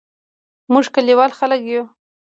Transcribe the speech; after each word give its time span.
موږ 0.71 0.85
کلیوال 0.95 1.31
خلګ 1.39 1.61
یو 1.73 1.83